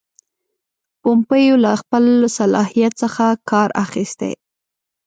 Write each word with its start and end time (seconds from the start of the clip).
پومپیو 1.01 1.55
له 1.63 1.71
خپل 1.81 2.05
صلاحیت 2.37 2.93
څخه 3.03 3.25
کار 3.49 3.69
اخیستی. 3.85 4.33